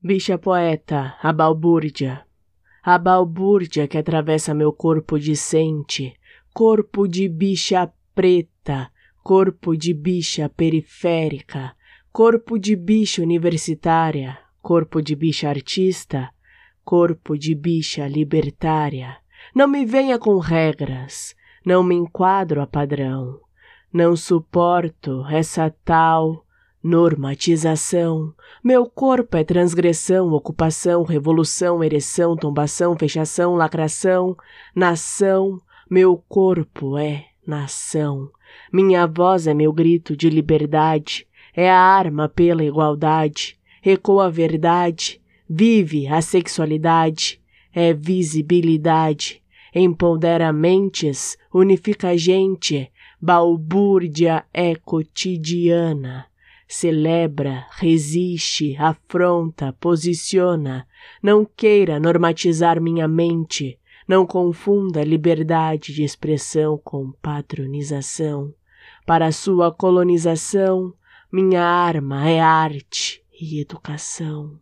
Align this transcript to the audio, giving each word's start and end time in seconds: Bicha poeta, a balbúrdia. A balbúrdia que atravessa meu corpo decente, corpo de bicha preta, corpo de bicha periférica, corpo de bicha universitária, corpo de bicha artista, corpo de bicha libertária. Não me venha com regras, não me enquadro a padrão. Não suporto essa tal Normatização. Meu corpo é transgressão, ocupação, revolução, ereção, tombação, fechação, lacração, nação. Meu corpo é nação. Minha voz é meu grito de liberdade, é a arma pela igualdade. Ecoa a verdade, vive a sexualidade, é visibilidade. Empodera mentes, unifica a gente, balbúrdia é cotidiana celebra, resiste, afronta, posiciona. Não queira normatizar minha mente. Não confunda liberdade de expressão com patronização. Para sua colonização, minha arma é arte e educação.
Bicha 0.00 0.38
poeta, 0.38 1.16
a 1.20 1.32
balbúrdia. 1.32 2.24
A 2.84 2.96
balbúrdia 2.98 3.88
que 3.88 3.98
atravessa 3.98 4.54
meu 4.54 4.72
corpo 4.72 5.18
decente, 5.18 6.14
corpo 6.54 7.08
de 7.08 7.28
bicha 7.28 7.92
preta, 8.14 8.92
corpo 9.24 9.76
de 9.76 9.92
bicha 9.92 10.48
periférica, 10.48 11.74
corpo 12.12 12.60
de 12.60 12.76
bicha 12.76 13.20
universitária, 13.20 14.38
corpo 14.62 15.02
de 15.02 15.16
bicha 15.16 15.48
artista, 15.48 16.30
corpo 16.84 17.36
de 17.36 17.56
bicha 17.56 18.06
libertária. 18.06 19.16
Não 19.52 19.66
me 19.66 19.84
venha 19.84 20.16
com 20.16 20.38
regras, 20.38 21.34
não 21.66 21.82
me 21.82 21.96
enquadro 21.96 22.62
a 22.62 22.68
padrão. 22.68 23.40
Não 23.92 24.14
suporto 24.14 25.26
essa 25.26 25.74
tal 25.84 26.46
Normatização. 26.88 28.32
Meu 28.64 28.86
corpo 28.86 29.36
é 29.36 29.44
transgressão, 29.44 30.32
ocupação, 30.32 31.02
revolução, 31.02 31.84
ereção, 31.84 32.34
tombação, 32.34 32.96
fechação, 32.96 33.54
lacração, 33.56 34.34
nação. 34.74 35.60
Meu 35.90 36.16
corpo 36.16 36.96
é 36.96 37.26
nação. 37.46 38.30
Minha 38.72 39.06
voz 39.06 39.46
é 39.46 39.52
meu 39.52 39.70
grito 39.70 40.16
de 40.16 40.30
liberdade, 40.30 41.26
é 41.54 41.70
a 41.70 41.78
arma 41.78 42.26
pela 42.26 42.64
igualdade. 42.64 43.58
Ecoa 43.84 44.24
a 44.24 44.30
verdade, 44.30 45.20
vive 45.46 46.06
a 46.06 46.22
sexualidade, 46.22 47.38
é 47.70 47.92
visibilidade. 47.92 49.42
Empodera 49.74 50.50
mentes, 50.54 51.36
unifica 51.52 52.08
a 52.08 52.16
gente, 52.16 52.90
balbúrdia 53.20 54.42
é 54.54 54.74
cotidiana 54.74 56.28
celebra, 56.68 57.66
resiste, 57.72 58.76
afronta, 58.76 59.72
posiciona. 59.80 60.86
Não 61.22 61.44
queira 61.44 61.98
normatizar 61.98 62.80
minha 62.80 63.08
mente. 63.08 63.80
Não 64.06 64.26
confunda 64.26 65.02
liberdade 65.02 65.92
de 65.92 66.04
expressão 66.04 66.78
com 66.78 67.10
patronização. 67.22 68.54
Para 69.06 69.32
sua 69.32 69.72
colonização, 69.72 70.94
minha 71.32 71.62
arma 71.62 72.28
é 72.28 72.40
arte 72.40 73.22
e 73.40 73.60
educação. 73.60 74.58